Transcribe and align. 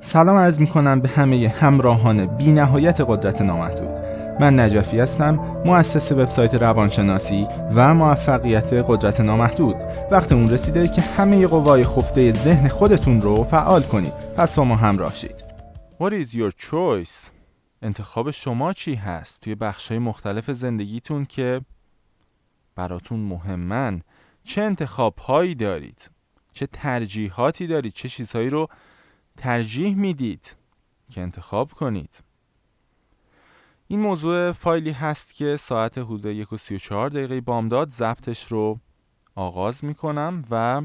سلام 0.00 0.36
عرض 0.36 0.60
می 0.60 0.66
کنم 0.66 1.00
به 1.00 1.08
همه 1.08 1.48
همراهان 1.48 2.26
بی 2.26 2.52
نهایت 2.52 3.00
قدرت 3.00 3.42
نامحدود. 3.42 3.98
من 4.40 4.60
نجفی 4.60 4.98
هستم 5.00 5.62
مؤسس 5.64 6.12
وبسایت 6.12 6.54
روانشناسی 6.54 7.46
و 7.74 7.94
موفقیت 7.94 8.72
قدرت 8.72 9.20
نامحدود. 9.20 9.76
وقت 10.10 10.32
اون 10.32 10.50
رسیده 10.50 10.88
که 10.88 11.00
همه 11.00 11.46
قوای 11.46 11.84
خفته 11.84 12.32
ذهن 12.32 12.68
خودتون 12.68 13.20
رو 13.20 13.44
فعال 13.44 13.82
کنید. 13.82 14.12
پس 14.36 14.54
با 14.54 14.64
ما 14.64 14.76
همراه 14.76 15.14
شید. 15.14 15.44
What 16.00 16.12
is 16.12 16.34
your 16.34 16.52
choice? 16.70 17.30
انتخاب 17.82 18.30
شما 18.30 18.72
چی 18.72 18.94
هست؟ 18.94 19.40
توی 19.40 19.54
بخشای 19.54 19.98
مختلف 19.98 20.50
زندگیتون 20.50 21.24
که 21.24 21.60
براتون 22.76 23.20
مهمن 23.20 24.02
چه 24.44 24.62
انتخاب 24.62 25.18
هایی 25.18 25.54
دارید؟ 25.54 26.10
چه 26.52 26.66
ترجیحاتی 26.66 27.66
دارید؟ 27.66 27.92
چه 27.92 28.08
چیزهایی 28.08 28.48
رو 28.48 28.68
ترجیح 29.38 29.94
می‌دید 29.94 30.56
که 31.10 31.20
انتخاب 31.20 31.72
کنید. 31.72 32.22
این 33.88 34.00
موضوع 34.00 34.52
فایلی 34.52 34.90
هست 34.90 35.34
که 35.34 35.56
ساعت 35.56 35.98
حدود 35.98 36.26
یک 36.26 36.52
و 36.52 36.56
سی 36.56 36.74
و 36.74 36.78
چهار 36.78 37.08
دقیقه 37.08 37.40
بامداد 37.40 37.90
ضبطش 37.90 38.46
رو 38.46 38.80
آغاز 39.34 39.84
می‌کنم 39.84 40.44
و 40.50 40.82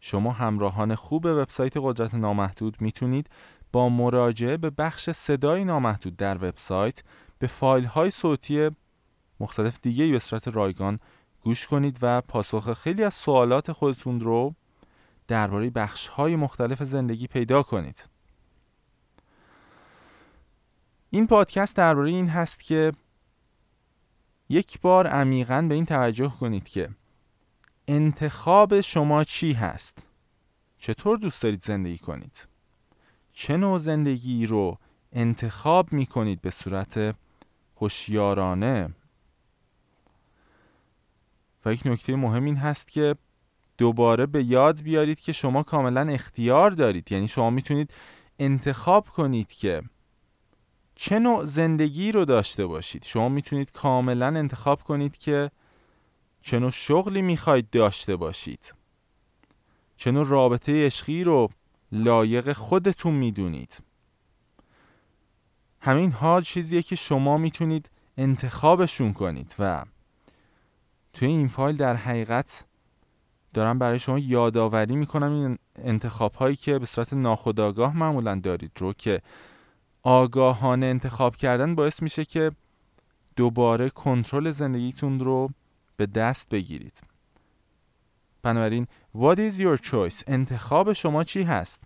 شما 0.00 0.32
همراهان 0.32 0.94
خوب 0.94 1.26
وبسایت 1.26 1.72
قدرت 1.76 2.14
نامحدود 2.14 2.76
می‌تونید 2.80 3.30
با 3.72 3.88
مراجعه 3.88 4.56
به 4.56 4.70
بخش 4.70 5.10
صدای 5.10 5.64
نامحدود 5.64 6.16
در 6.16 6.36
وبسایت 6.36 7.02
به 7.38 7.46
فایل 7.46 7.84
های 7.84 8.10
صوتی 8.10 8.70
مختلف 9.40 9.78
دیگه 9.82 10.06
به 10.06 10.18
صورت 10.18 10.48
رایگان 10.48 10.98
گوش 11.40 11.66
کنید 11.66 11.98
و 12.02 12.20
پاسخ 12.20 12.72
خیلی 12.72 13.04
از 13.04 13.14
سوالات 13.14 13.72
خودتون 13.72 14.20
رو 14.20 14.54
درباره 15.32 15.70
بخش 15.70 16.08
های 16.08 16.36
مختلف 16.36 16.82
زندگی 16.82 17.26
پیدا 17.26 17.62
کنید. 17.62 18.08
این 21.10 21.26
پادکست 21.26 21.76
درباره 21.76 22.10
این 22.10 22.28
هست 22.28 22.60
که 22.60 22.92
یک 24.48 24.80
بار 24.80 25.06
عمیقا 25.06 25.62
به 25.68 25.74
این 25.74 25.86
توجه 25.86 26.32
کنید 26.40 26.68
که 26.68 26.88
انتخاب 27.88 28.80
شما 28.80 29.24
چی 29.24 29.52
هست؟ 29.52 30.06
چطور 30.78 31.18
دوست 31.18 31.42
دارید 31.42 31.62
زندگی 31.62 31.98
کنید؟ 31.98 32.48
چه 33.32 33.56
نوع 33.56 33.78
زندگی 33.78 34.46
رو 34.46 34.78
انتخاب 35.12 35.92
می 35.92 36.06
کنید 36.06 36.40
به 36.40 36.50
صورت 36.50 37.16
هوشیارانه؟ 37.76 38.94
و 41.64 41.72
یک 41.72 41.82
نکته 41.86 42.16
مهم 42.16 42.44
این 42.44 42.56
هست 42.56 42.88
که 42.88 43.16
دوباره 43.78 44.26
به 44.26 44.44
یاد 44.44 44.80
بیارید 44.80 45.20
که 45.20 45.32
شما 45.32 45.62
کاملا 45.62 46.00
اختیار 46.00 46.70
دارید. 46.70 47.12
یعنی 47.12 47.28
شما 47.28 47.50
می‌تونید 47.50 47.94
انتخاب 48.38 49.08
کنید 49.08 49.52
که 49.52 49.82
چه 50.94 51.18
نوع 51.18 51.44
زندگی 51.44 52.12
رو 52.12 52.24
داشته 52.24 52.66
باشید. 52.66 53.04
شما 53.04 53.28
می‌تونید 53.28 53.72
کاملا 53.72 54.26
انتخاب 54.26 54.82
کنید 54.82 55.18
که 55.18 55.50
چه 56.42 56.58
نوع 56.58 56.70
شغلی 56.70 57.22
می‌خواید 57.22 57.70
داشته 57.70 58.16
باشید. 58.16 58.74
چه 59.96 60.10
نوع 60.10 60.26
رابطه 60.26 60.86
عشقی 60.86 61.24
رو 61.24 61.48
لایق 61.92 62.52
خودتون 62.52 63.14
می‌دونید. 63.14 63.78
همین 65.80 66.12
ها 66.12 66.40
چیزیه 66.40 66.82
که 66.82 66.96
شما 66.96 67.38
می‌تونید 67.38 67.90
انتخابشون 68.16 69.12
کنید 69.12 69.54
و 69.58 69.84
توی 71.12 71.28
این 71.28 71.48
فایل 71.48 71.76
در 71.76 71.96
حقیقت 71.96 72.64
دارم 73.54 73.78
برای 73.78 73.98
شما 73.98 74.18
یادآوری 74.18 74.96
می‌کنم 74.96 75.32
این 75.32 75.58
انتخاب 75.76 76.34
هایی 76.34 76.56
که 76.56 76.78
به 76.78 76.86
صورت 76.86 77.12
ناخودآگاه 77.12 77.96
معمولا 77.96 78.40
دارید 78.42 78.72
رو 78.78 78.92
که 78.92 79.22
آگاهانه 80.02 80.86
انتخاب 80.86 81.36
کردن 81.36 81.74
باعث 81.74 82.02
میشه 82.02 82.24
که 82.24 82.52
دوباره 83.36 83.90
کنترل 83.90 84.50
زندگیتون 84.50 85.20
رو 85.20 85.50
به 85.96 86.06
دست 86.06 86.48
بگیرید 86.48 87.00
بنابراین 88.42 88.86
What 89.16 89.36
is 89.36 89.60
your 89.60 89.76
choice؟ 89.76 90.22
انتخاب 90.26 90.92
شما 90.92 91.24
چی 91.24 91.42
هست؟ 91.42 91.82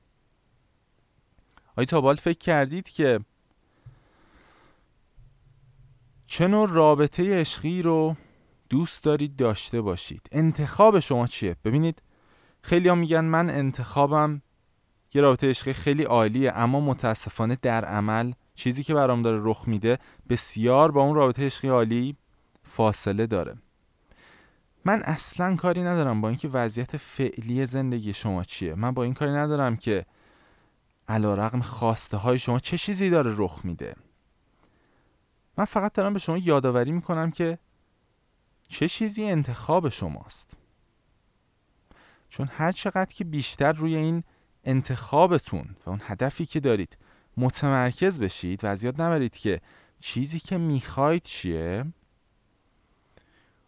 آیا 1.76 1.86
تا 1.86 2.00
بال 2.00 2.16
فکر 2.16 2.38
کردید 2.38 2.88
که 2.88 3.20
چه 6.26 6.48
نوع 6.48 6.68
رابطه 6.70 7.40
عشقی 7.40 7.82
رو 7.82 8.16
دوست 8.68 9.04
دارید 9.04 9.36
داشته 9.36 9.80
باشید. 9.80 10.28
انتخاب 10.32 10.98
شما 10.98 11.26
چیه؟ 11.26 11.56
ببینید 11.64 12.02
خیلی 12.62 12.90
میگن 12.90 13.24
من 13.24 13.50
انتخابم 13.50 14.42
یه 15.14 15.22
رابطه 15.22 15.48
عشقی 15.48 15.72
خیلی 15.72 16.02
عالیه 16.02 16.52
اما 16.52 16.80
متاسفانه 16.80 17.58
در 17.62 17.84
عمل 17.84 18.32
چیزی 18.54 18.82
که 18.82 18.94
برام 18.94 19.22
داره 19.22 19.40
رخ 19.42 19.68
میده 19.68 19.98
بسیار 20.28 20.90
با 20.90 21.02
اون 21.02 21.14
رابطه 21.14 21.46
عشقی 21.46 21.68
عالی 21.68 22.16
فاصله 22.64 23.26
داره. 23.26 23.56
من 24.84 25.02
اصلا 25.02 25.56
کاری 25.56 25.82
ندارم 25.82 26.20
با 26.20 26.28
اینکه 26.28 26.48
وضعیت 26.48 26.96
فعلی 26.96 27.66
زندگی 27.66 28.12
شما 28.12 28.44
چیه. 28.44 28.74
من 28.74 28.90
با 28.90 29.02
این 29.02 29.14
کاری 29.14 29.32
ندارم 29.32 29.76
که 29.76 30.06
علا 31.08 31.34
رقم 31.34 31.60
خواسته 31.60 32.16
های 32.16 32.38
شما 32.38 32.58
چه 32.58 32.78
چیزی 32.78 33.10
داره 33.10 33.34
رخ 33.36 33.60
میده. 33.64 33.96
من 35.58 35.64
فقط 35.64 35.92
دارم 35.92 36.12
به 36.12 36.18
شما 36.18 36.38
یادآوری 36.38 36.92
می‌کنم 36.92 37.30
که 37.30 37.58
چه 38.68 38.88
چیزی 38.88 39.24
انتخاب 39.24 39.88
شماست؟ 39.88 40.50
چون 42.28 42.48
هر 42.52 42.72
چقدر 42.72 43.12
که 43.12 43.24
بیشتر 43.24 43.72
روی 43.72 43.96
این 43.96 44.24
انتخابتون 44.64 45.76
و 45.86 45.90
اون 45.90 46.00
هدفی 46.04 46.46
که 46.46 46.60
دارید 46.60 46.98
متمرکز 47.36 48.20
بشید 48.20 48.64
و 48.64 48.66
از 48.66 48.84
یاد 48.84 49.00
نبرید 49.02 49.36
که 49.36 49.60
چیزی 50.00 50.38
که 50.38 50.58
می‌خواید 50.58 51.22
چیه 51.22 51.84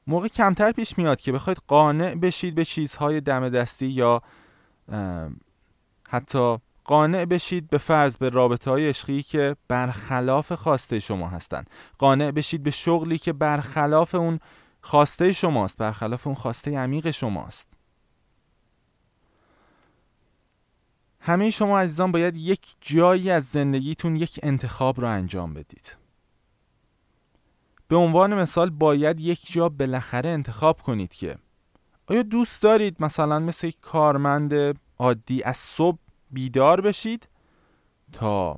موقع 0.07 0.29
کمتر 0.29 0.73
پیش 0.73 0.99
میاد 0.99 1.21
که 1.21 1.33
بخواید 1.33 1.63
قانع 1.67 2.15
بشید 2.15 2.55
به 2.55 2.65
چیزهای 2.65 3.21
دم 3.21 3.49
دستی 3.49 3.87
یا 3.87 4.23
حتی 6.09 6.59
قانع 6.85 7.25
بشید 7.25 7.69
به 7.69 7.79
فرض 7.79 8.17
به 8.17 8.29
رابطه 8.29 8.71
های 8.71 8.89
عشقی 8.89 9.23
که 9.23 9.57
برخلاف 9.69 10.53
خواسته 10.53 10.99
شما 10.99 11.29
هستن. 11.29 11.65
قانع 11.99 12.31
بشید 12.31 12.63
به 12.63 12.71
شغلی 12.71 13.19
که 13.19 13.33
برخلاف 13.33 14.15
اون 14.15 14.41
خواسته 14.89 15.33
شماست 15.33 15.79
برخلاف 15.79 16.27
اون 16.27 16.37
خواسته 16.37 16.79
عمیق 16.79 17.11
شماست. 17.11 17.69
همه 21.21 21.51
شما 21.51 21.79
عزیزان 21.81 22.13
باید 22.13 22.37
یک 22.37 22.77
جایی 22.81 23.31
از 23.31 23.45
زندگیتون 23.45 24.17
یک 24.17 24.41
انتخاب 24.43 25.01
رو 25.01 25.09
انجام 25.09 25.55
بدید. 25.55 25.97
به 27.89 27.97
عنوان 27.97 28.35
مثال 28.35 28.71
باید 28.71 29.21
یک 29.21 29.53
جا 29.53 29.69
بالاخره 29.69 30.31
انتخاب 30.31 30.81
کنید 30.81 31.13
که 31.13 31.39
آیا 32.07 32.23
دوست 32.23 32.63
دارید 32.63 32.97
مثلا 33.01 33.39
مثل 33.39 33.67
یک 33.67 33.81
کارمند 33.81 34.79
عادی 34.99 35.43
از 35.43 35.57
صبح 35.57 35.99
بیدار 36.31 36.81
بشید 36.81 37.29
تا 38.13 38.57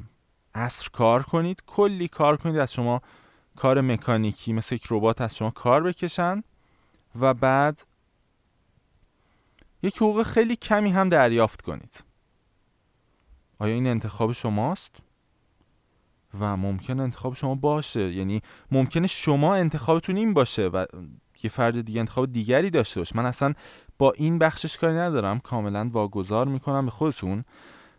عصر 0.55 0.89
کار 0.93 1.23
کنید 1.23 1.63
کلی 1.67 2.09
کار 2.09 2.37
کنید 2.37 2.57
از 2.57 2.73
شما 2.73 3.03
کار 3.61 3.81
مکانیکی 3.81 4.53
مثل 4.53 4.75
یک 4.75 4.87
ربات 4.91 5.21
از 5.21 5.37
شما 5.37 5.51
کار 5.51 5.83
بکشن 5.83 6.43
و 7.21 7.35
بعد 7.35 7.87
یک 9.83 9.97
حقوق 9.97 10.23
خیلی 10.23 10.57
کمی 10.57 10.91
هم 10.91 11.09
دریافت 11.09 11.63
کنید. 11.63 12.05
آیا 13.59 13.75
این 13.75 13.87
انتخاب 13.87 14.33
شماست؟ 14.33 14.97
و 16.41 16.57
ممکن 16.57 17.01
انتخاب 17.01 17.35
شما 17.35 17.55
باشه. 17.55 18.13
یعنی 18.13 18.43
ممکنه 18.71 19.07
شما 19.07 19.55
انتخابتون 19.55 20.17
این 20.17 20.35
باشه 20.35 20.69
و 20.69 20.87
یه 21.43 21.51
فرد 21.51 21.81
دیگه 21.81 22.01
انتخاب 22.01 22.33
دیگری 22.33 22.71
داشته 22.71 23.01
باشه. 23.01 23.17
من 23.17 23.27
اصلا 23.27 23.55
با 23.99 24.13
این 24.13 24.39
بخشش 24.39 24.79
کاری 24.79 24.95
ندارم. 24.95 25.41
کاملا 25.41 25.91
واگذار 25.93 26.47
می‌کنم 26.47 26.85
به 26.85 26.91
خودتون. 26.91 27.45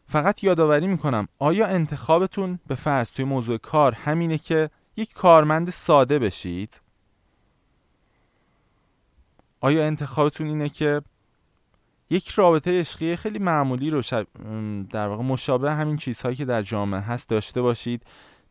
فقط 0.08 0.44
یادآوری 0.44 0.88
می‌کنم. 0.88 1.28
آیا 1.40 1.68
انتخابتون 1.68 2.60
به 2.68 2.76
فرض 2.76 3.12
توی 3.12 3.26
موضوع 3.26 3.58
کار 3.58 3.94
همینه 3.94 4.38
که 4.38 4.70
یک 4.96 5.14
کارمند 5.14 5.70
ساده 5.70 6.20
بشید. 6.20 6.82
آیا 9.60 9.86
انتخابتون 9.86 10.48
اینه 10.48 10.70
که 10.70 11.02
یک 12.10 12.30
رابطه 12.30 12.80
عشقی 12.80 13.16
خیلی 13.16 13.40
معمولی 13.40 13.90
رو 13.90 14.02
در 14.90 15.08
واقع 15.08 15.24
مشابه 15.24 15.72
همین 15.72 15.98
چیزهایی 15.98 16.36
که 16.36 16.46
در 16.46 16.62
جامعه 16.62 17.00
هست 17.00 17.30
داشته 17.30 17.62
باشید 17.62 18.04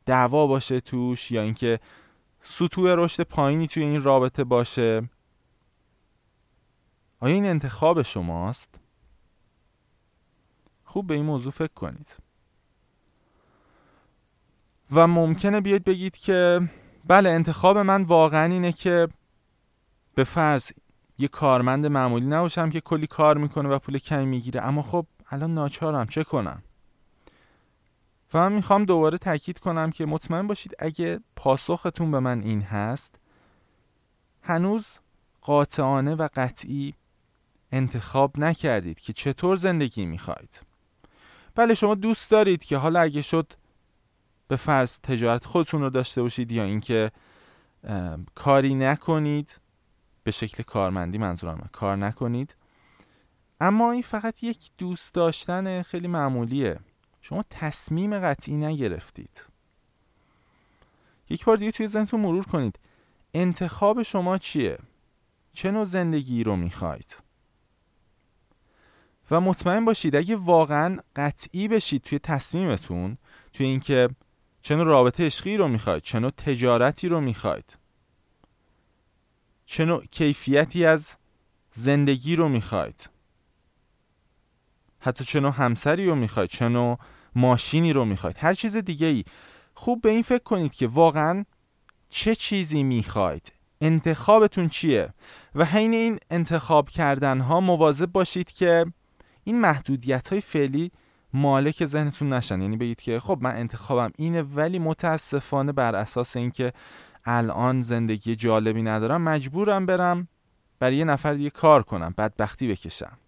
دعوا 0.06 0.46
باشه 0.46 0.80
توش 0.80 1.30
یا 1.30 1.42
اینکه 1.42 1.80
سطوح 2.40 2.94
رشد 2.94 3.22
پایینی 3.22 3.68
توی 3.68 3.82
این 3.82 4.02
رابطه 4.02 4.44
باشه؟ 4.44 5.08
آیا 7.20 7.34
این 7.34 7.46
انتخاب 7.46 8.02
شماست؟ 8.02 8.74
خوب 10.84 11.06
به 11.06 11.14
این 11.14 11.24
موضوع 11.24 11.52
فکر 11.52 11.74
کنید. 11.74 12.16
و 14.92 15.06
ممکنه 15.06 15.60
بیاید 15.60 15.84
بگید 15.84 16.16
که 16.16 16.68
بله 17.06 17.30
انتخاب 17.30 17.78
من 17.78 18.02
واقعا 18.02 18.52
اینه 18.52 18.72
که 18.72 19.08
به 20.14 20.24
فرض 20.24 20.72
یه 21.18 21.28
کارمند 21.28 21.86
معمولی 21.86 22.26
نباشم 22.26 22.70
که 22.70 22.80
کلی 22.80 23.06
کار 23.06 23.38
می‌کنه 23.38 23.68
و 23.68 23.78
پول 23.78 23.98
کمی 23.98 24.26
می‌گیره. 24.26 24.62
اما 24.62 24.82
خب 24.82 25.06
الان 25.30 25.54
ناچارم. 25.54 26.06
چه 26.06 26.24
کنم؟ 26.24 26.62
و 28.34 28.38
من 28.38 28.52
می‌خوام 28.52 28.84
دوباره 28.84 29.18
تاکید 29.18 29.58
کنم 29.58 29.90
که 29.90 30.06
مطمئن 30.06 30.46
باشید 30.46 30.74
اگه 30.78 31.20
پاسختون 31.36 32.10
به 32.10 32.20
من 32.20 32.42
این 32.42 32.62
هست 32.62 33.14
هنوز 34.42 34.88
قاطعانه 35.40 36.14
و 36.14 36.28
قطعی 36.34 36.94
انتخاب 37.72 38.38
نکردید 38.38 39.00
که 39.00 39.12
چطور 39.12 39.56
زندگی 39.56 40.06
می‌خواید. 40.06 40.60
بله 41.54 41.74
شما 41.74 41.94
دوست 41.94 42.30
دارید 42.30 42.64
که 42.64 42.76
حالا 42.76 43.00
اگه 43.00 43.22
شد 43.22 43.52
به 44.50 44.56
فرض 44.56 44.98
تجارت 45.02 45.44
خودتون 45.44 45.80
رو 45.80 45.90
داشته 45.90 46.22
باشید 46.22 46.52
یا 46.52 46.64
اینکه 46.64 47.10
کاری 48.34 48.74
نکنید 48.74 49.60
به 50.22 50.30
شکل 50.30 50.62
کارمندی 50.62 51.18
منظورم 51.18 51.68
کار 51.72 51.96
نکنید. 51.96 52.56
اما 53.60 53.92
این 53.92 54.02
فقط 54.02 54.42
یک 54.42 54.70
دوست 54.78 55.14
داشتن 55.14 55.82
خیلی 55.82 56.08
معمولیه. 56.08 56.80
شما 57.20 57.42
تصمیم 57.50 58.18
قطعی 58.18 58.54
نگرفتید. 58.54 59.44
یک 61.28 61.44
بار 61.44 61.56
دیگه 61.56 61.70
توی 61.70 61.86
ذهنتون 61.86 62.20
مرور 62.20 62.44
کنید. 62.44 62.78
انتخاب 63.34 64.02
شما 64.02 64.38
چیه؟ 64.38 64.78
چه 65.52 65.70
نوع 65.70 65.84
زندگی 65.84 66.44
رو 66.44 66.56
می‌خواید؟ 66.56 67.16
و 69.30 69.40
مطمئن 69.40 69.84
باشید 69.84 70.16
اگه 70.16 70.36
واقعا 70.36 70.98
قطعی 71.16 71.68
بشید 71.68 72.02
توی 72.02 72.18
تصمیمتون 72.18 73.18
توی 73.52 73.66
اینکه 73.66 74.08
چه 74.62 74.76
رابطه 74.76 75.26
عشقی 75.26 75.56
رو 75.56 75.68
می‌خواید 75.68 76.02
چه 76.02 76.30
تجارتی 76.30 77.08
رو 77.08 77.20
می‌خواید. 77.20 77.76
چه 79.66 80.00
کیفیتی 80.10 80.84
از 80.84 81.14
زندگی 81.72 82.36
رو 82.36 82.48
می‌خواید. 82.48 83.10
حتی 85.00 85.24
چه 85.24 85.50
همسری 85.50 86.06
رو 86.06 86.14
می‌خواید 86.14 86.50
چه 86.50 86.96
ماشینی 87.34 87.92
رو 87.92 88.04
می‌خواید. 88.04 88.36
هر 88.38 88.54
چیز 88.54 88.76
دیگه 88.76 89.06
ای 89.06 89.24
خوب 89.74 90.02
به 90.02 90.10
این 90.10 90.22
فکر 90.22 90.42
کنید 90.42 90.74
که 90.74 90.86
واقعا 90.86 91.44
چه 92.08 92.34
چیزی 92.34 92.82
می‌خواید؟ 92.82 93.52
انتخابتون 93.80 94.68
چیه؟ 94.68 95.14
و 95.54 95.64
حین 95.64 95.94
این 95.94 96.18
انتخاب 96.30 96.88
کردن 96.88 97.40
ها 97.40 97.60
مواظب 97.60 98.06
باشید 98.06 98.52
که 98.52 98.86
این 99.44 99.60
محدودیت 99.60 100.28
های 100.28 100.40
فعلی 100.40 100.92
مالک 101.32 101.84
ذهنتون 101.84 102.32
نشن. 102.32 102.60
یعنی 102.60 102.76
بگید 102.76 103.00
که 103.00 103.20
خب 103.20 103.38
من 103.40 103.56
انتخابم 103.56 104.12
اینه 104.16 104.42
ولی 104.42 104.78
متاسفانه 104.78 105.72
بر 105.72 105.94
اساس 105.94 106.36
اینکه 106.36 106.72
الان 107.24 107.82
زندگی 107.82 108.36
جالبی 108.36 108.82
ندارم 108.82 109.22
مجبورم 109.22 109.86
برم 109.86 110.28
برای 110.78 110.96
یه 110.96 111.04
نفر 111.04 111.34
دیگه 111.34 111.50
کار 111.50 111.82
کنم 111.82 112.14
بدبختی 112.18 112.68
بکشم. 112.68 113.18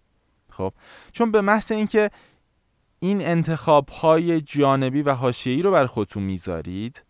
خب؟ 0.49 0.73
چون 1.11 1.31
به 1.31 1.41
محض 1.41 1.71
اینکه 1.71 2.11
این 2.99 3.21
انتخاب 3.21 3.89
های 3.89 4.41
جانبی 4.41 5.01
و 5.01 5.11
حاشیه‌ای 5.11 5.61
رو 5.61 5.71
بر 5.71 5.85
خودتون 5.85 6.23
می‌ذارید 6.23 7.05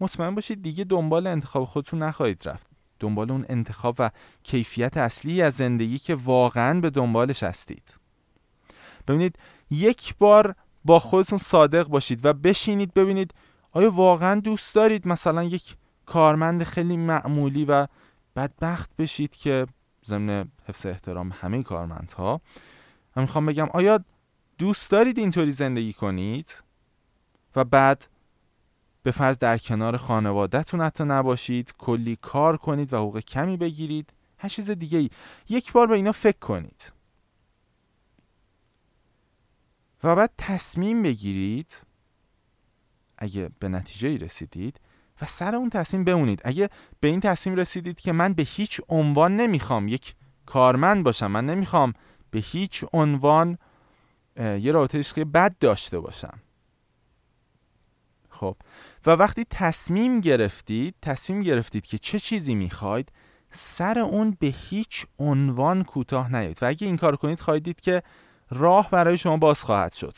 مطمئن 0.00 0.34
باشید 0.34 0.62
دیگه 0.62 0.84
دنبال 0.84 1.26
انتخاب 1.26 1.64
خودتون 1.64 2.02
نخواهید 2.02 2.48
رفت. 2.48 2.66
دنبال 3.00 3.30
اون 3.30 3.46
انتخاب 3.48 3.96
و 3.98 4.10
کیفیت 4.42 4.96
اصلی 4.96 5.42
از 5.42 5.54
زندگی 5.54 5.98
که 5.98 6.14
واقعا 6.14 6.80
به 6.80 6.90
دنبالش 6.90 7.42
هستید. 7.42 7.94
ببینید 9.08 9.38
یک 9.74 10.14
بار 10.18 10.54
با 10.84 10.98
خودتون 10.98 11.38
صادق 11.38 11.88
باشید 11.88 12.24
و 12.24 12.32
بشینید 12.32 12.94
ببینید 12.94 13.34
آیا 13.72 13.90
واقعا 13.90 14.40
دوست 14.40 14.74
دارید 14.74 15.08
مثلا 15.08 15.44
یک 15.44 15.76
کارمند 16.06 16.62
خیلی 16.62 16.96
معمولی 16.96 17.64
و 17.64 17.86
بدبخت 18.36 18.90
بشید 18.98 19.36
که 19.36 19.66
ضمن 20.06 20.48
حفظ 20.66 20.86
احترام 20.86 21.32
همه 21.40 21.62
کارمندها؟ 21.62 22.40
من 23.16 23.22
می‌خوام 23.22 23.46
بگم 23.46 23.68
آیا 23.72 24.00
دوست 24.58 24.90
دارید 24.90 25.18
اینطوری 25.18 25.50
زندگی 25.50 25.92
کنید 25.92 26.62
و 27.56 27.64
بعد 27.64 28.06
به 29.02 29.10
فرض 29.10 29.38
در 29.38 29.58
کنار 29.58 29.96
خانوادهتون 29.96 30.80
حتی 30.80 31.04
نباشید 31.04 31.74
کلی 31.78 32.18
کار 32.22 32.56
کنید 32.56 32.92
و 32.92 32.96
حقوق 32.96 33.18
کمی 33.20 33.56
بگیرید؟ 33.56 34.12
هر 34.38 34.48
چیز 34.48 34.70
دیگه 34.70 34.98
ای 34.98 35.10
یک 35.48 35.72
بار 35.72 35.86
به 35.86 35.96
اینا 35.96 36.12
فکر 36.12 36.38
کنید. 36.38 36.92
و 40.04 40.16
بعد 40.16 40.30
تصمیم 40.38 41.02
بگیرید 41.02 41.76
اگه 43.18 43.50
به 43.58 43.68
نتیجه 43.68 44.16
رسیدید 44.16 44.80
و 45.22 45.26
سر 45.26 45.54
اون 45.54 45.70
تصمیم 45.70 46.04
بمونید. 46.04 46.40
اگه 46.44 46.70
به 47.00 47.08
این 47.08 47.20
تصمیم 47.20 47.56
رسیدید 47.56 48.00
که 48.00 48.12
من 48.12 48.32
به 48.32 48.42
هیچ 48.42 48.80
عنوان 48.88 49.36
نمی‌خوام 49.36 49.88
یک 49.88 50.14
کارمند 50.46 51.04
باشم 51.04 51.26
من 51.26 51.46
نمی‌خوام 51.46 51.92
به 52.30 52.38
هیچ 52.38 52.84
عنوان 52.92 53.58
یه 54.36 54.72
رابطه 54.72 54.98
عشقی 54.98 55.24
بد 55.24 55.58
داشته 55.58 56.00
باشم. 56.00 56.40
خب. 58.28 58.56
و 59.06 59.10
وقتی 59.10 59.44
تصمیم 59.50 60.20
گرفتید 60.20 60.94
تصمیم 61.02 61.42
گرفتید 61.42 61.86
که 61.86 61.98
چه 61.98 62.18
چیزی 62.18 62.54
می‌خواید 62.54 63.12
سر 63.50 63.98
اون 63.98 64.36
به 64.40 64.46
هیچ 64.46 65.06
عنوان 65.18 65.84
کوتاه 65.84 66.32
نیایید. 66.32 66.62
و 66.62 66.66
اگه 66.66 66.86
این 66.86 66.96
کار 66.96 67.16
کنید 67.16 67.40
خواهید 67.40 67.64
دید 67.64 67.80
که 67.80 68.02
راه 68.50 68.90
برای 68.90 69.16
شما 69.16 69.36
باز 69.36 69.62
خواهد 69.62 69.92
شد. 69.92 70.14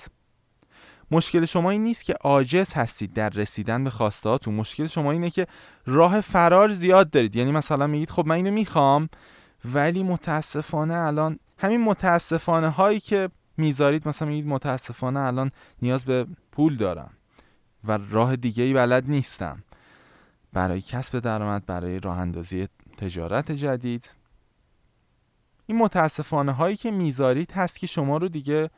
مشکل 1.10 1.44
شما 1.44 1.70
این 1.70 1.84
نیست 1.84 2.04
که 2.04 2.12
عاجز 2.12 2.74
هستید 2.74 3.12
در 3.12 3.28
رسیدن 3.28 3.84
به 3.84 3.90
خواستهاتون 3.90 4.54
مشکل 4.54 4.86
شما 4.86 5.12
اینه 5.12 5.30
که 5.30 5.46
راه 5.86 6.20
فرار 6.20 6.68
زیاد 6.68 7.10
دارید. 7.10 7.36
یعنی 7.36 7.52
مثلا 7.52 7.86
میگید 7.86 8.10
خب 8.10 8.26
من 8.26 8.34
اینو 8.34 8.50
می‌خوام 8.50 9.08
ولی 9.64 10.02
متاسفانه 10.02 10.94
الان 10.94 11.38
همین 11.58 11.84
متاسفانه 11.84 12.68
هایی 12.68 13.00
که 13.00 13.28
می‌ذارید 13.56 14.08
مثلا 14.08 14.28
میگید 14.28 14.46
متاسفانه 14.46 15.20
الان 15.20 15.50
نیاز 15.82 16.04
به 16.04 16.26
پول 16.52 16.76
دارم 16.76 17.10
و 17.84 17.98
راه 18.10 18.36
دیگه 18.36 18.64
ای 18.64 18.72
بلد 18.72 19.04
نیستم. 19.08 19.62
برای 20.52 20.80
کسب 20.80 21.18
درآمد 21.18 21.66
برای 21.66 22.00
راه 22.00 22.18
اندازی 22.18 22.68
تجارت 22.96 23.52
جدید 23.52 24.14
این 25.66 25.78
متاسفانه 25.78 26.52
هایی 26.52 26.76
که 26.76 26.90
می‌ذارید 26.90 27.52
هست 27.52 27.78
که 27.78 27.86
شما 27.86 28.16
رو 28.16 28.28
دیگه 28.28 28.70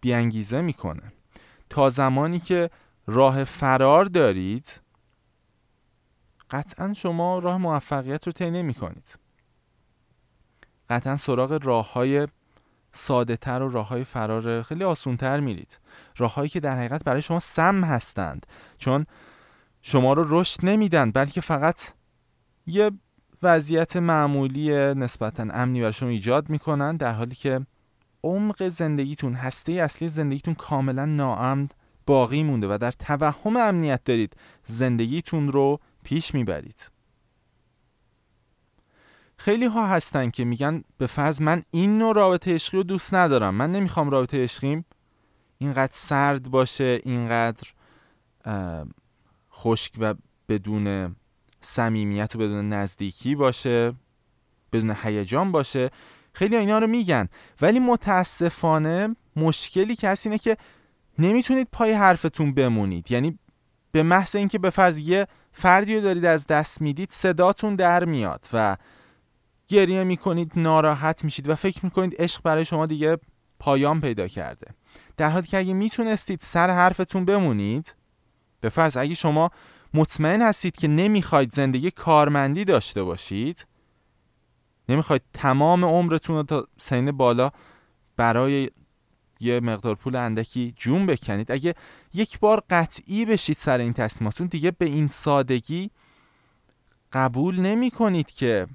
بیانگیزه 0.00 0.60
می‌کنه. 0.60 1.12
تا 1.70 1.90
زمانی 1.90 2.38
که 2.38 2.70
راه 3.06 3.44
فرار 3.44 4.04
دارید 4.04 4.80
قطعا 6.50 6.92
شما 6.92 7.38
راه 7.38 7.56
موفقیت 7.56 8.26
رو 8.26 8.32
طی 8.32 8.50
نمی 8.50 8.74
کنید 8.74 9.18
قطعا 10.90 11.16
سراغ 11.16 11.58
راه 11.62 11.92
های 11.92 12.28
ساده 12.92 13.36
تر 13.36 13.62
و 13.62 13.68
راه 13.68 13.88
های 13.88 14.04
فرار 14.04 14.62
خیلی 14.62 14.84
آسون 14.84 15.16
تر 15.16 15.40
میرید. 15.40 15.80
راههایی 16.16 16.48
که 16.48 16.60
در 16.60 16.76
حقیقت 16.76 17.04
برای 17.04 17.22
شما 17.22 17.40
سم 17.40 17.84
هستند. 17.84 18.46
چون 18.78 19.06
شما 19.82 20.12
رو 20.12 20.40
رشد 20.40 20.60
نمیدن 20.62 21.10
بلکه 21.10 21.40
فقط 21.40 21.92
یه 22.66 22.90
وضعیت 23.42 23.96
معمولی 23.96 24.94
نسبتا 24.94 25.42
امنی 25.50 25.92
شما 25.92 26.08
ایجاد 26.08 26.50
می‌کنن 26.50 26.96
در 26.96 27.12
حالی 27.12 27.34
که 27.34 27.66
عمق 28.24 28.68
زندگیتون 28.68 29.34
هسته 29.34 29.72
اصلی 29.72 30.08
زندگیتون 30.08 30.54
کاملا 30.54 31.04
ناامن 31.04 31.68
باقی 32.06 32.42
مونده 32.42 32.66
و 32.66 32.78
در 32.80 32.92
توهم 32.92 33.56
امنیت 33.56 34.04
دارید. 34.04 34.36
زندگیتون 34.64 35.52
رو 35.52 35.80
پیش 36.04 36.34
می‌برید. 36.34 36.90
خیلی 39.36 39.66
ها 39.66 39.86
هستن 39.86 40.30
که 40.30 40.44
میگن 40.44 40.82
به 40.98 41.06
فرض 41.06 41.42
من 41.42 41.62
این 41.70 41.98
نوع 41.98 42.14
رابطه 42.14 42.54
عشقی 42.54 42.76
رو 42.76 42.82
دوست 42.82 43.14
ندارم. 43.14 43.54
من 43.54 43.72
نمی‌خوام 43.72 44.10
رابطه 44.10 44.42
عشقیم. 44.42 44.84
اینقدر 45.58 45.92
سرد 45.94 46.50
باشه 46.50 47.00
اینقدر 47.04 47.68
خشک 49.52 49.92
و 49.98 50.14
بدون 50.48 51.16
صمیمیت 51.60 52.36
و 52.36 52.38
بدون 52.38 52.68
نزدیکی 52.68 53.34
باشه 53.34 53.92
بدون 54.72 54.96
هیجان 55.02 55.52
باشه. 55.52 55.90
خیلی 56.32 56.56
اینا 56.56 56.78
رو 56.78 56.86
میگن. 56.86 57.28
ولی 57.60 57.78
متاسفانه 57.78 59.16
مشکلی 59.36 59.96
که 59.96 60.08
هست 60.08 60.26
اینه 60.26 60.38
که 60.38 60.56
نمی‌تونید 61.18 61.68
پای 61.72 61.92
حرفتون 61.92 62.54
بمونید. 62.54 63.12
یعنی 63.12 63.38
به 63.92 64.02
محض 64.02 64.36
اینکه 64.36 64.58
به 64.58 64.70
فرض 64.70 64.98
یه 64.98 65.26
فردی 65.52 65.94
رو 65.94 66.00
دارید 66.00 66.24
از 66.24 66.46
دست 66.46 66.80
می‌دید 66.80 67.10
صداتون 67.10 67.76
در 67.76 68.04
میاد 68.04 68.46
و 68.52 68.76
گریه 69.68 70.04
می‌کنید 70.04 70.52
ناراحت 70.56 71.24
میشید 71.24 71.48
و 71.48 71.54
فکر 71.54 71.84
می‌کنید 71.84 72.14
عشق 72.18 72.42
برای 72.42 72.64
شما 72.64 72.86
دیگه 72.86 73.18
پایان 73.58 74.00
پیدا 74.00 74.28
کرده. 74.28 74.74
در 75.16 75.30
حالی 75.30 75.46
که 75.46 75.58
اگه 75.58 75.74
می‌تونستید 75.74 76.40
سر 76.40 76.70
حرفتون 76.70 77.24
بمونید 77.24 77.94
به 78.60 78.68
فرض 78.68 78.96
اگه 78.96 79.14
شما 79.14 79.50
مطمئن 79.94 80.42
هستید 80.42 80.76
که 80.76 80.88
نمی‌خواید 80.88 81.52
زندگی 81.52 81.90
کارمندی 81.90 82.64
داشته 82.64 83.02
باشید؟ 83.02 83.66
نمی‌خواید 84.88 85.22
تمام 85.32 85.84
عمرتون 85.84 86.36
رو 86.36 86.42
تا 86.42 86.68
سین 86.78 87.12
بالا 87.12 87.50
برای 88.16 88.70
یه 89.40 89.60
مقدار 89.60 89.94
پول 89.94 90.16
اندکی 90.16 90.74
جون 90.76 91.06
بکنید؟ 91.06 91.52
اگه 91.52 91.74
یک 92.14 92.38
بار 92.38 92.62
قطعی 92.70 93.24
بشید 93.24 93.56
سر 93.56 93.78
این 93.78 93.92
تصمیماتون 93.92 94.46
دیگه 94.46 94.70
به 94.70 94.84
این 94.84 95.08
سادگی 95.08 95.90
قبول 97.12 97.60
نمی 97.60 97.90
کنید 97.90 98.30
که 98.30 98.66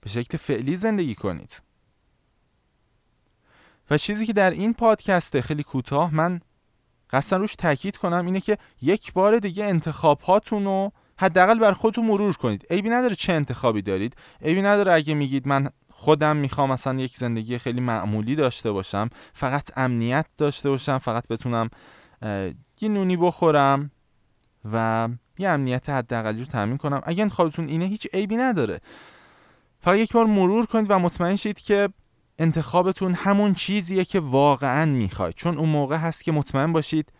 به 0.00 0.08
شکل 0.08 0.38
فعلی 0.38 0.76
زندگی 0.76 1.14
کنید. 1.14 1.62
و 3.90 3.98
چیزی 3.98 4.26
که 4.26 4.32
در 4.32 4.50
این 4.50 4.74
پادکست 4.74 5.40
خیلی 5.40 5.62
کوتاه 5.62 6.14
من 6.14 6.40
قصد 7.10 7.36
روش 7.36 7.54
تاکید 7.54 7.96
کنم 7.96 8.26
اینه 8.26 8.40
که 8.40 8.58
یک 8.82 9.12
بار 9.12 9.38
دیگه 9.38 9.64
انتخاب 9.64 10.20
هاتون 10.20 10.64
رو 10.64 10.92
حداقل 11.18 11.58
بر 11.58 11.72
خودتون 11.72 12.06
مرور 12.06 12.36
کنید. 12.36 12.66
عیبی 12.70 12.90
نداره 12.90 13.14
چه 13.14 13.32
انتخابی 13.32 13.82
دارید. 13.82 14.16
عیبی 14.42 14.62
نداره 14.62 14.92
اگه 14.92 15.14
میگید 15.14 15.48
من 15.48 15.70
خودم 15.92 16.36
می‌خوام 16.36 16.72
مثلا 16.72 17.00
یک 17.00 17.16
زندگی 17.16 17.58
خیلی 17.58 17.80
معمولی 17.80 18.36
داشته 18.36 18.72
باشم 18.72 19.10
فقط 19.32 19.70
امنیت 19.76 20.26
داشته 20.36 20.70
باشم 20.70 20.98
فقط 20.98 21.28
بتونم 21.28 21.70
یه 22.80 22.88
نونی 22.88 23.16
بخورم 23.16 23.90
و 24.72 25.08
یه 25.38 25.48
امنیت 25.48 25.90
حداقلی 25.90 26.38
رو 26.38 26.44
تامین 26.44 26.76
کنم. 26.76 27.00
اگه 27.04 27.22
انتخابتون 27.22 27.68
اینه 27.68 27.84
هیچ 27.84 28.06
عیبی 28.12 28.36
نداره. 28.36 28.80
فقط 29.80 29.96
یک 29.96 30.12
بار 30.12 30.26
مرور 30.26 30.66
کنید 30.66 30.86
و 30.90 30.98
مطمئن 30.98 31.36
شید 31.36 31.60
که 31.60 31.88
انتخابتون 32.38 33.14
همون 33.14 33.54
چیزیه 33.54 34.04
که 34.04 34.20
واقعا 34.20 34.84
می‌خواید. 34.84 35.34
چون 35.34 35.58
اون 35.58 35.68
موقع 35.68 35.96
هست 35.96 36.24
که 36.24 36.32
مطمئن 36.32 36.72
باشید 36.72 37.12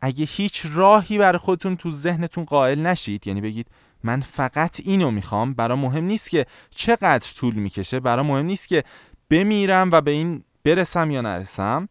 اگه 0.00 0.24
هیچ 0.24 0.66
راهی 0.72 1.18
برای 1.18 1.38
خودتون 1.38 1.76
تو 1.76 1.92
ذهنتون 1.92 2.44
قائل 2.44 2.86
نشید 2.86 3.26
یعنی 3.26 3.40
بگید 3.40 3.66
من 4.02 4.20
فقط 4.20 4.80
اینو 4.84 5.10
می‌خوام 5.10 5.54
برا 5.54 5.76
مهم 5.76 6.04
نیست 6.04 6.30
که 6.30 6.46
چقدر 6.70 7.32
طول 7.36 7.54
می‌کشه 7.54 8.00
برا 8.00 8.22
مهم 8.22 8.46
نیست 8.46 8.68
که 8.68 8.84
بمیرم 9.30 9.90
و 9.90 10.00
به 10.00 10.10
این 10.10 10.44
برسم 10.64 11.10
یا 11.10 11.20
نرسم. 11.20 11.88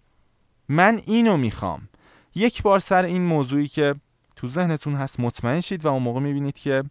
من 0.70 1.00
اینو 1.06 1.38
می‌خوام. 1.38 1.89
یک 2.36 2.62
بار 2.62 2.80
سر 2.80 3.06
این 3.06 3.22
موضوعی 3.22 3.68
که 3.68 3.96
تو 4.36 4.48
ذهنتون 4.48 4.96
هست 4.96 5.20
مطمئن 5.20 5.62
شید 5.62 5.86
و 5.86 5.88
اون 5.88 6.03
موقع 6.03 6.20
می‌بینید 6.20 6.58
که 6.58 6.84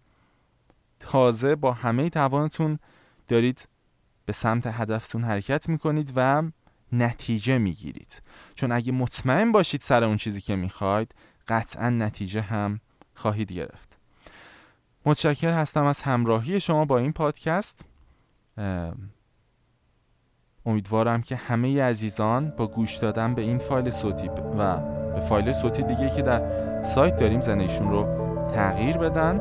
تازه 1.00 1.56
با 1.56 1.72
همه 1.72 2.10
توانتون 2.10 2.78
دارید 3.28 3.68
به 4.26 4.32
سمت 4.32 4.66
هدفتون 4.66 5.24
حرکت 5.24 5.68
می‌کنید 5.68 6.12
و 6.16 6.42
نتیجه 6.92 7.58
می‌گیرید. 7.58 8.22
چون 8.54 8.72
اگه 8.72 8.92
مطمئن 8.92 9.52
باشید 9.52 9.82
سر 9.82 10.04
اون 10.04 10.16
چیزی 10.16 10.40
که 10.40 10.56
می‌خواید 10.56 11.14
قطعا 11.48 11.90
نتیجه 11.90 12.40
هم 12.40 12.80
خواهید 13.14 13.52
گرفت. 13.52 13.98
متشکر 15.06 15.52
هستم 15.52 15.84
از 15.84 16.02
همراهی 16.02 16.60
شما 16.60 16.84
با 16.84 16.98
این 16.98 17.12
پادکست. 17.12 17.84
امیدوارم 20.66 21.22
که 21.22 21.36
همه 21.36 21.82
عزیزان 21.82 22.50
با 22.50 22.66
گوش 22.66 22.96
دادن 22.96 23.34
به 23.34 23.42
این 23.42 23.58
فایل 23.58 23.90
صوتی 23.90 24.28
و 24.58 24.78
به 25.14 25.20
فایل 25.20 25.52
صوتی 25.52 25.82
دیگه 25.82 26.10
که 26.10 26.22
در 26.22 26.82
سایت 26.82 27.16
داریم 27.16 27.40
زندگیشون 27.40 27.90
رو 27.90 28.02
تغییر 28.54 28.96
بدن. 28.96 29.40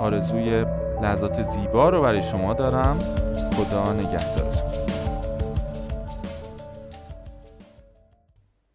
آرزوی 0.00 0.64
لحظات 1.02 1.42
زیبا 1.42 1.88
رو 1.88 2.02
برای 2.02 2.22
شما 2.22 2.54
دارم. 2.54 2.98
خدا 3.56 3.92
نگهدارتون. 3.92 4.85